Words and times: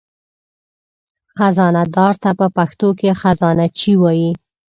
خزانهدار 1.37 2.13
ته 2.23 2.29
په 2.39 2.47
پښتو 2.57 2.89
کې 2.99 3.17
خزانهچي 3.21 3.93
وایي. 4.01 4.31